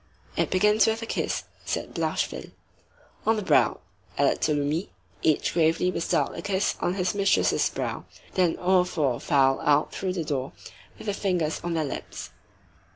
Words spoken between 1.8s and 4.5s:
Blachevelle. "On the brow," added